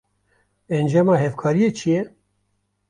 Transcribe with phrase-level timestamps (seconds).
[0.77, 2.01] Encama hevkariyê çi ye?